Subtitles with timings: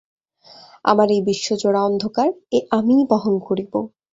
[0.85, 3.73] আমার এই বিশ্বজোড়া অন্ধকার, এ আমিই বহন করিব।